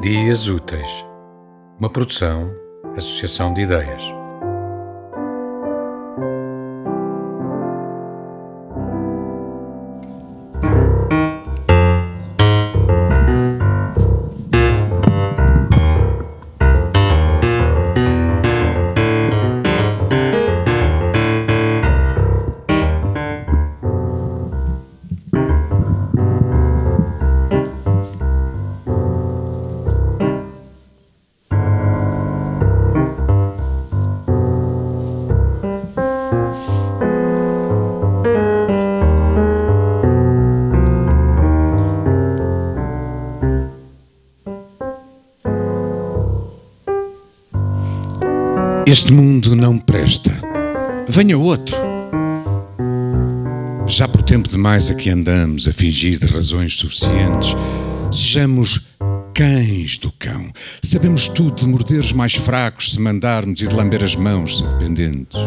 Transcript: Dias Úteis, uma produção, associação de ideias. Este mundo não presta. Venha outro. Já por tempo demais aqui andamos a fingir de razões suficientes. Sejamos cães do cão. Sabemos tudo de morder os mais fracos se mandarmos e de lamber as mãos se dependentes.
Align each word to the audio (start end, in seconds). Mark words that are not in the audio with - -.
Dias 0.00 0.48
Úteis, 0.48 1.04
uma 1.78 1.90
produção, 1.90 2.50
associação 2.96 3.52
de 3.52 3.60
ideias. 3.60 4.19
Este 48.90 49.12
mundo 49.12 49.54
não 49.54 49.78
presta. 49.78 50.32
Venha 51.06 51.38
outro. 51.38 51.76
Já 53.86 54.08
por 54.08 54.20
tempo 54.20 54.48
demais 54.48 54.90
aqui 54.90 55.08
andamos 55.10 55.68
a 55.68 55.72
fingir 55.72 56.18
de 56.18 56.26
razões 56.26 56.76
suficientes. 56.76 57.54
Sejamos 58.10 58.88
cães 59.32 59.96
do 59.96 60.10
cão. 60.10 60.50
Sabemos 60.82 61.28
tudo 61.28 61.60
de 61.60 61.66
morder 61.68 62.00
os 62.00 62.12
mais 62.12 62.34
fracos 62.34 62.90
se 62.90 63.00
mandarmos 63.00 63.62
e 63.62 63.68
de 63.68 63.76
lamber 63.76 64.02
as 64.02 64.16
mãos 64.16 64.58
se 64.58 64.66
dependentes. 64.66 65.38